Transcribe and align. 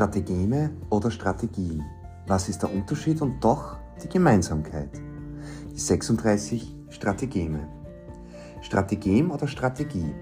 Strategeme 0.00 0.70
oder 0.88 1.10
Strategien? 1.10 1.84
Was 2.26 2.48
ist 2.48 2.62
der 2.62 2.72
Unterschied 2.72 3.20
und 3.20 3.44
doch 3.44 3.76
die 4.02 4.08
Gemeinsamkeit? 4.08 4.88
Die 5.74 5.78
36 5.78 6.74
Strategeme. 6.88 7.68
Strategem 8.62 9.30
oder 9.30 9.46
Strategie? 9.46 10.14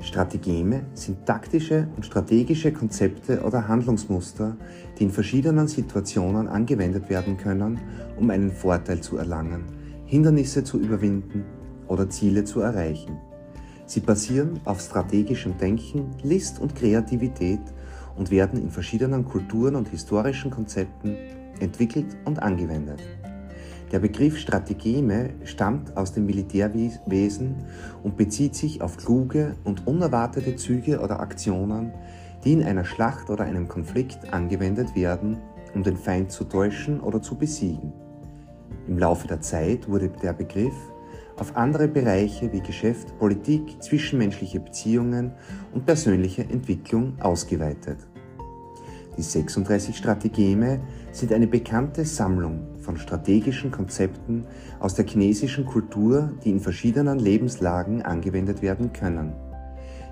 Strategeme 0.00 0.86
sind 0.94 1.26
taktische 1.26 1.88
und 1.96 2.06
strategische 2.06 2.72
Konzepte 2.72 3.42
oder 3.42 3.66
Handlungsmuster, 3.66 4.56
die 4.96 5.02
in 5.02 5.10
verschiedenen 5.10 5.66
Situationen 5.66 6.46
angewendet 6.46 7.10
werden 7.10 7.36
können, 7.36 7.80
um 8.20 8.30
einen 8.30 8.52
Vorteil 8.52 9.00
zu 9.00 9.16
erlangen, 9.16 9.64
Hindernisse 10.06 10.62
zu 10.62 10.78
überwinden 10.78 11.44
oder 11.88 12.08
Ziele 12.08 12.44
zu 12.44 12.60
erreichen. 12.60 13.18
Sie 13.84 13.98
basieren 13.98 14.60
auf 14.64 14.80
strategischem 14.80 15.58
Denken, 15.58 16.12
List 16.22 16.60
und 16.60 16.76
Kreativität 16.76 17.58
und 18.16 18.30
werden 18.30 18.60
in 18.60 18.70
verschiedenen 18.70 19.24
Kulturen 19.24 19.76
und 19.76 19.88
historischen 19.88 20.50
Konzepten 20.50 21.16
entwickelt 21.60 22.16
und 22.24 22.42
angewendet. 22.42 23.00
Der 23.92 23.98
Begriff 23.98 24.38
Strategeme 24.38 25.30
stammt 25.44 25.96
aus 25.98 26.12
dem 26.12 26.24
Militärwesen 26.24 27.56
und 28.02 28.16
bezieht 28.16 28.54
sich 28.54 28.80
auf 28.80 28.96
kluge 28.96 29.54
und 29.64 29.86
unerwartete 29.86 30.56
Züge 30.56 30.98
oder 30.98 31.20
Aktionen, 31.20 31.92
die 32.42 32.54
in 32.54 32.62
einer 32.62 32.84
Schlacht 32.84 33.28
oder 33.28 33.44
einem 33.44 33.68
Konflikt 33.68 34.32
angewendet 34.32 34.96
werden, 34.96 35.36
um 35.74 35.82
den 35.82 35.96
Feind 35.96 36.32
zu 36.32 36.44
täuschen 36.44 37.00
oder 37.00 37.20
zu 37.20 37.36
besiegen. 37.36 37.92
Im 38.88 38.98
Laufe 38.98 39.28
der 39.28 39.42
Zeit 39.42 39.88
wurde 39.88 40.08
der 40.08 40.32
Begriff 40.32 40.74
auf 41.42 41.56
andere 41.56 41.88
Bereiche 41.88 42.52
wie 42.52 42.60
Geschäft, 42.60 43.18
Politik, 43.18 43.82
zwischenmenschliche 43.82 44.60
Beziehungen 44.60 45.32
und 45.72 45.84
persönliche 45.84 46.42
Entwicklung 46.42 47.14
ausgeweitet. 47.20 47.98
Die 49.18 49.22
36 49.22 49.96
Strategeme 49.96 50.80
sind 51.10 51.32
eine 51.32 51.48
bekannte 51.48 52.04
Sammlung 52.04 52.60
von 52.78 52.96
strategischen 52.96 53.72
Konzepten 53.72 54.44
aus 54.78 54.94
der 54.94 55.04
chinesischen 55.04 55.66
Kultur, 55.66 56.30
die 56.44 56.50
in 56.50 56.60
verschiedenen 56.60 57.18
Lebenslagen 57.18 58.02
angewendet 58.02 58.62
werden 58.62 58.92
können. 58.92 59.32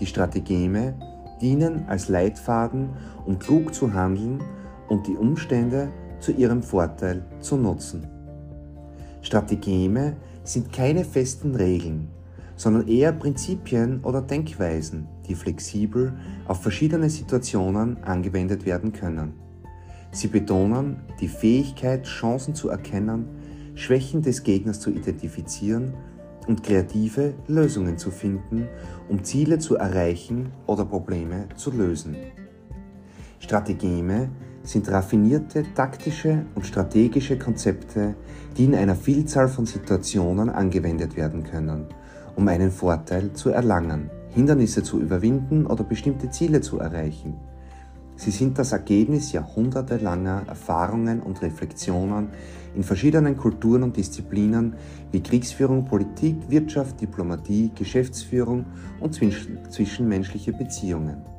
Die 0.00 0.06
Strategeme 0.06 0.94
dienen 1.40 1.84
als 1.86 2.08
Leitfaden, 2.08 2.88
um 3.26 3.38
klug 3.38 3.72
zu 3.72 3.94
handeln 3.94 4.42
und 4.88 5.06
die 5.06 5.14
Umstände 5.14 5.86
zu 6.18 6.32
ihrem 6.32 6.64
Vorteil 6.64 7.24
zu 7.38 7.56
nutzen. 7.56 8.08
Strategeme 9.20 10.16
sind 10.44 10.72
keine 10.72 11.04
festen 11.04 11.54
Regeln, 11.54 12.08
sondern 12.56 12.88
eher 12.88 13.12
Prinzipien 13.12 14.00
oder 14.02 14.22
Denkweisen, 14.22 15.06
die 15.28 15.34
flexibel 15.34 16.14
auf 16.46 16.62
verschiedene 16.62 17.08
Situationen 17.10 18.02
angewendet 18.04 18.66
werden 18.66 18.92
können. 18.92 19.34
Sie 20.10 20.28
betonen 20.28 21.00
die 21.20 21.28
Fähigkeit, 21.28 22.04
Chancen 22.04 22.54
zu 22.54 22.68
erkennen, 22.68 23.26
Schwächen 23.74 24.20
des 24.20 24.42
Gegners 24.42 24.80
zu 24.80 24.90
identifizieren 24.90 25.94
und 26.46 26.62
kreative 26.62 27.34
Lösungen 27.46 27.96
zu 27.96 28.10
finden, 28.10 28.68
um 29.08 29.24
Ziele 29.24 29.58
zu 29.58 29.76
erreichen 29.76 30.52
oder 30.66 30.84
Probleme 30.84 31.48
zu 31.56 31.70
lösen. 31.70 32.16
Strategeme 33.38 34.28
sind 34.64 34.90
raffinierte 34.90 35.64
taktische 35.74 36.46
und 36.54 36.66
strategische 36.66 37.38
Konzepte, 37.38 38.14
die 38.56 38.64
in 38.64 38.74
einer 38.74 38.94
Vielzahl 38.94 39.48
von 39.48 39.66
Situationen 39.66 40.50
angewendet 40.50 41.16
werden 41.16 41.42
können, 41.42 41.86
um 42.36 42.46
einen 42.48 42.70
Vorteil 42.70 43.32
zu 43.32 43.50
erlangen, 43.50 44.10
Hindernisse 44.30 44.82
zu 44.82 45.00
überwinden 45.00 45.66
oder 45.66 45.84
bestimmte 45.84 46.30
Ziele 46.30 46.60
zu 46.60 46.78
erreichen. 46.78 47.34
Sie 48.16 48.30
sind 48.30 48.58
das 48.58 48.72
Ergebnis 48.72 49.32
jahrhundertelanger 49.32 50.44
Erfahrungen 50.46 51.20
und 51.20 51.42
Reflexionen 51.42 52.28
in 52.74 52.84
verschiedenen 52.84 53.36
Kulturen 53.36 53.82
und 53.82 53.96
Disziplinen 53.96 54.74
wie 55.10 55.22
Kriegsführung, 55.22 55.84
Politik, 55.84 56.36
Wirtschaft, 56.48 57.00
Diplomatie, 57.00 57.72
Geschäftsführung 57.74 58.66
und 59.00 59.14
zwischenmenschliche 59.14 60.52
Beziehungen. 60.52 61.31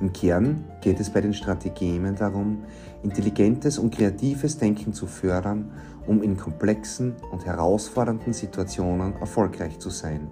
Im 0.00 0.12
Kern 0.12 0.64
geht 0.82 1.00
es 1.00 1.08
bei 1.08 1.22
den 1.22 1.32
Strategien 1.32 2.14
darum, 2.14 2.64
intelligentes 3.02 3.78
und 3.78 3.94
kreatives 3.94 4.58
Denken 4.58 4.92
zu 4.92 5.06
fördern, 5.06 5.70
um 6.06 6.22
in 6.22 6.36
komplexen 6.36 7.14
und 7.32 7.46
herausfordernden 7.46 8.34
Situationen 8.34 9.14
erfolgreich 9.14 9.78
zu 9.78 9.88
sein. 9.88 10.28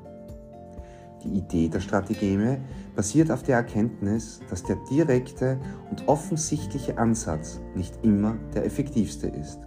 Die 1.22 1.38
Idee 1.38 1.68
der 1.68 1.80
Strategeme 1.80 2.58
basiert 2.94 3.30
auf 3.30 3.42
der 3.42 3.56
Erkenntnis, 3.56 4.40
dass 4.50 4.62
der 4.62 4.76
direkte 4.90 5.58
und 5.90 6.06
offensichtliche 6.06 6.98
Ansatz 6.98 7.60
nicht 7.74 7.94
immer 8.02 8.36
der 8.54 8.66
effektivste 8.66 9.28
ist. 9.28 9.58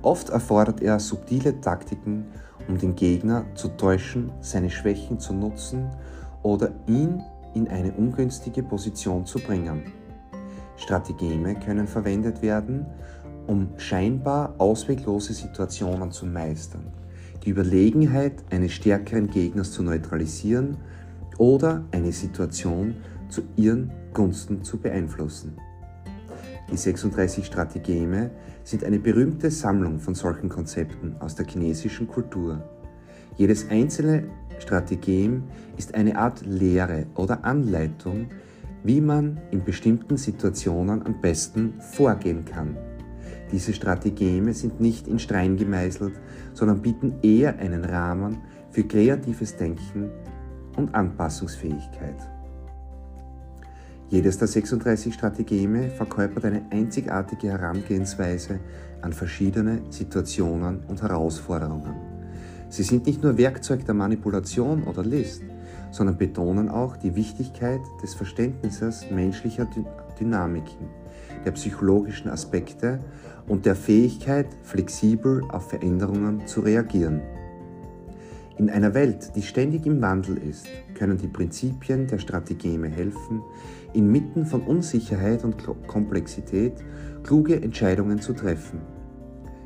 Oft 0.00 0.30
erfordert 0.30 0.80
er 0.80 0.98
subtile 0.98 1.60
Taktiken, 1.60 2.24
um 2.66 2.78
den 2.78 2.96
Gegner 2.96 3.44
zu 3.54 3.68
täuschen, 3.68 4.32
seine 4.40 4.70
Schwächen 4.70 5.20
zu 5.20 5.34
nutzen 5.34 5.90
oder 6.42 6.70
ihn 6.86 7.22
in 7.54 7.68
eine 7.68 7.92
ungünstige 7.92 8.62
Position 8.62 9.26
zu 9.26 9.38
bringen. 9.38 9.82
Strategeme 10.76 11.54
können 11.54 11.86
verwendet 11.86 12.42
werden, 12.42 12.86
um 13.46 13.68
scheinbar 13.76 14.54
ausweglose 14.58 15.32
Situationen 15.32 16.10
zu 16.10 16.26
meistern, 16.26 16.92
die 17.44 17.50
Überlegenheit 17.50 18.44
eines 18.50 18.72
stärkeren 18.72 19.28
Gegners 19.28 19.72
zu 19.72 19.82
neutralisieren 19.82 20.76
oder 21.38 21.84
eine 21.92 22.12
Situation 22.12 22.96
zu 23.28 23.42
ihren 23.56 23.90
Gunsten 24.12 24.62
zu 24.62 24.78
beeinflussen. 24.78 25.56
Die 26.70 26.76
36 26.76 27.44
Strategeme 27.44 28.30
sind 28.64 28.84
eine 28.84 28.98
berühmte 28.98 29.50
Sammlung 29.50 29.98
von 29.98 30.14
solchen 30.14 30.48
Konzepten 30.48 31.16
aus 31.20 31.34
der 31.34 31.46
chinesischen 31.46 32.06
Kultur. 32.06 32.62
Jedes 33.36 33.68
einzelne 33.68 34.24
Strategem 34.62 35.42
ist 35.76 35.94
eine 35.94 36.16
Art 36.16 36.46
Lehre 36.46 37.06
oder 37.16 37.44
Anleitung, 37.44 38.30
wie 38.84 39.00
man 39.00 39.40
in 39.50 39.64
bestimmten 39.64 40.16
Situationen 40.16 41.04
am 41.04 41.20
besten 41.20 41.74
vorgehen 41.80 42.44
kann. 42.44 42.76
Diese 43.50 43.74
Strategeme 43.74 44.54
sind 44.54 44.80
nicht 44.80 45.08
in 45.08 45.18
Stein 45.18 45.56
gemeißelt, 45.56 46.14
sondern 46.54 46.80
bieten 46.80 47.14
eher 47.22 47.58
einen 47.58 47.84
Rahmen 47.84 48.38
für 48.70 48.84
kreatives 48.84 49.56
Denken 49.56 50.10
und 50.76 50.94
Anpassungsfähigkeit. 50.94 52.16
Jedes 54.08 54.38
der 54.38 54.48
36 54.48 55.12
Strategeme 55.12 55.90
verkörpert 55.90 56.44
eine 56.44 56.62
einzigartige 56.70 57.48
Herangehensweise 57.48 58.60
an 59.00 59.12
verschiedene 59.12 59.82
Situationen 59.90 60.84
und 60.86 61.02
Herausforderungen. 61.02 62.11
Sie 62.72 62.84
sind 62.84 63.04
nicht 63.04 63.22
nur 63.22 63.36
Werkzeug 63.36 63.84
der 63.84 63.92
Manipulation 63.92 64.84
oder 64.84 65.04
List, 65.04 65.42
sondern 65.90 66.16
betonen 66.16 66.70
auch 66.70 66.96
die 66.96 67.14
Wichtigkeit 67.14 67.82
des 68.02 68.14
Verständnisses 68.14 69.10
menschlicher 69.10 69.68
Dynamiken, 70.18 70.86
der 71.44 71.50
psychologischen 71.50 72.30
Aspekte 72.30 72.98
und 73.46 73.66
der 73.66 73.76
Fähigkeit, 73.76 74.46
flexibel 74.62 75.42
auf 75.50 75.68
Veränderungen 75.68 76.46
zu 76.46 76.62
reagieren. 76.62 77.20
In 78.56 78.70
einer 78.70 78.94
Welt, 78.94 79.36
die 79.36 79.42
ständig 79.42 79.84
im 79.84 80.00
Wandel 80.00 80.38
ist, 80.38 80.66
können 80.94 81.18
die 81.18 81.28
Prinzipien 81.28 82.06
der 82.06 82.20
Strategeme 82.20 82.88
helfen, 82.88 83.42
inmitten 83.92 84.46
von 84.46 84.62
Unsicherheit 84.62 85.44
und 85.44 85.62
Komplexität 85.86 86.72
kluge 87.22 87.60
Entscheidungen 87.60 88.22
zu 88.22 88.32
treffen. 88.32 88.91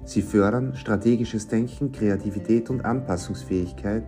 Sie 0.07 0.23
fördern 0.23 0.75
strategisches 0.77 1.49
Denken, 1.49 1.91
Kreativität 1.91 2.71
und 2.71 2.85
Anpassungsfähigkeit 2.85 4.05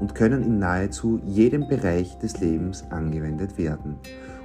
und 0.00 0.14
können 0.14 0.42
in 0.42 0.58
nahezu 0.58 1.20
jedem 1.24 1.68
Bereich 1.68 2.18
des 2.18 2.40
Lebens 2.40 2.84
angewendet 2.90 3.58
werden, 3.58 3.96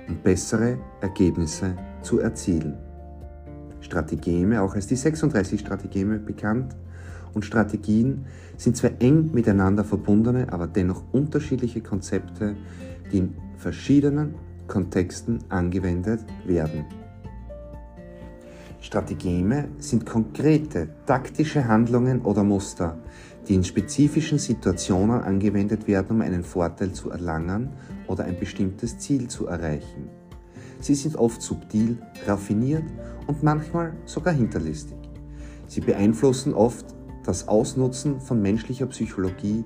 um 0.08 0.18
bessere 0.22 0.78
Ergebnisse 1.00 1.76
zu 2.02 2.20
erzielen. 2.20 2.78
Strategeme, 3.80 4.62
auch 4.62 4.76
als 4.76 4.88
die 4.88 4.98
36 4.98 5.62
Strategeme 5.62 6.20
bekannt, 6.20 6.76
und 7.34 7.46
Strategien 7.46 8.26
sind 8.58 8.76
zwar 8.76 8.92
eng 9.00 9.32
miteinander 9.34 9.86
verbundene, 9.86 10.52
aber 10.52 10.68
dennoch 10.68 11.02
unterschiedliche 11.14 11.80
Konzepte, 11.80 12.58
die 13.10 13.20
in 13.20 13.36
verschiedenen 13.56 14.36
Kontexten 14.68 15.40
angewendet 15.48 16.20
werden. 16.46 16.84
Strategeme 18.82 19.70
sind 19.78 20.08
konkrete, 20.08 20.90
taktische 21.06 21.68
Handlungen 21.68 22.22
oder 22.22 22.44
Muster, 22.44 22.98
die 23.48 23.54
in 23.54 23.64
spezifischen 23.64 24.40
Situationen 24.40 25.22
angewendet 25.22 25.88
werden, 25.88 26.18
um 26.18 26.22
einen 26.22 26.44
Vorteil 26.44 26.92
zu 26.92 27.12
erlangen 27.12 27.70
oder 28.08 28.26
ein 28.26 28.40
bestimmtes 28.40 28.98
Ziel 28.98 29.28
zu 29.28 29.46
erreichen. 29.46 30.10
Sie 30.80 30.96
sind 30.96 31.16
oft 31.16 31.44
subtil, 31.44 32.00
raffiniert 32.26 32.84
und 33.28 33.44
manchmal 33.44 33.94
sogar 34.06 34.34
hinterlistig. 34.34 34.98
Sie 35.68 35.82
beeinflussen 35.82 36.56
oft 36.56 36.86
das 37.24 37.48
Ausnutzen 37.48 38.20
von 38.20 38.42
menschlicher 38.42 38.88
Psychologie, 38.88 39.64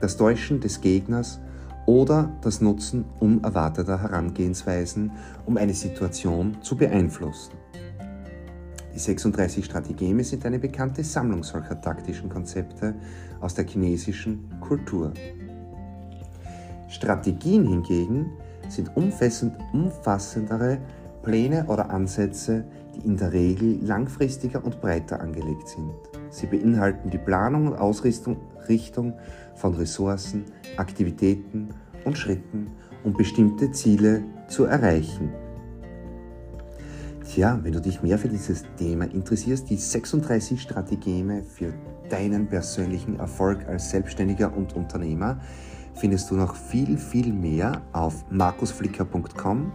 das 0.00 0.16
Täuschen 0.16 0.58
des 0.58 0.80
Gegners 0.80 1.38
oder 1.86 2.36
das 2.42 2.60
Nutzen 2.60 3.04
unerwarteter 3.20 4.02
Herangehensweisen, 4.02 5.12
um 5.46 5.56
eine 5.56 5.74
Situation 5.74 6.56
zu 6.60 6.76
beeinflussen. 6.76 7.52
Die 8.98 9.04
36 9.04 9.64
Strategeme 9.64 10.24
sind 10.24 10.44
eine 10.44 10.58
bekannte 10.58 11.04
Sammlung 11.04 11.44
solcher 11.44 11.80
taktischen 11.80 12.28
Konzepte 12.28 12.96
aus 13.38 13.54
der 13.54 13.64
chinesischen 13.64 14.50
Kultur. 14.60 15.12
Strategien 16.88 17.64
hingegen 17.64 18.32
sind 18.68 18.90
umfassendere 18.96 20.78
Pläne 21.22 21.64
oder 21.68 21.90
Ansätze, 21.90 22.64
die 22.96 23.06
in 23.06 23.16
der 23.16 23.32
Regel 23.32 23.78
langfristiger 23.84 24.64
und 24.64 24.80
breiter 24.80 25.20
angelegt 25.20 25.68
sind. 25.68 25.92
Sie 26.30 26.46
beinhalten 26.46 27.08
die 27.08 27.18
Planung 27.18 27.68
und 27.68 27.78
Ausrichtung 27.78 28.36
von 29.54 29.74
Ressourcen, 29.76 30.44
Aktivitäten 30.76 31.68
und 32.04 32.18
Schritten, 32.18 32.72
um 33.04 33.12
bestimmte 33.12 33.70
Ziele 33.70 34.24
zu 34.48 34.64
erreichen. 34.64 35.32
Tja, 37.28 37.60
wenn 37.62 37.74
du 37.74 37.80
dich 37.80 38.02
mehr 38.02 38.18
für 38.18 38.28
dieses 38.28 38.64
Thema 38.78 39.04
interessierst, 39.04 39.68
die 39.68 39.76
36 39.76 40.62
Strategeme 40.62 41.42
für 41.42 41.74
deinen 42.08 42.48
persönlichen 42.48 43.20
Erfolg 43.20 43.68
als 43.68 43.90
Selbstständiger 43.90 44.56
und 44.56 44.74
Unternehmer, 44.74 45.38
findest 45.94 46.30
du 46.30 46.36
noch 46.36 46.56
viel, 46.56 46.96
viel 46.96 47.34
mehr 47.34 47.82
auf 47.92 48.24
markusflicker.com 48.30 49.72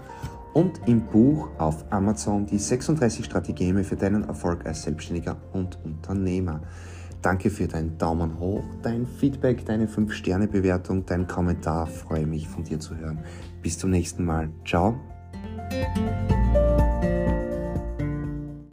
und 0.53 0.81
im 0.87 1.05
Buch 1.05 1.49
auf 1.59 1.85
Amazon 1.91 2.47
die 2.47 2.57
36 2.57 3.23
Strategeme 3.23 3.83
für 3.83 3.97
deinen 3.97 4.23
Erfolg 4.23 4.65
als 4.65 4.81
Selbstständiger 4.81 5.37
und 5.53 5.77
Unternehmer. 5.85 6.59
Danke 7.21 7.51
für 7.51 7.67
deinen 7.67 7.99
Daumen 7.99 8.39
hoch, 8.39 8.63
dein 8.81 9.05
Feedback, 9.05 9.63
deine 9.63 9.85
5-Sterne-Bewertung, 9.85 11.05
deinen 11.05 11.27
Kommentar. 11.27 11.85
Freue 11.85 12.25
mich 12.25 12.47
von 12.47 12.63
dir 12.63 12.79
zu 12.79 12.97
hören. 12.97 13.19
Bis 13.61 13.77
zum 13.77 13.91
nächsten 13.91 14.25
Mal. 14.25 14.49
Ciao. 14.65 14.99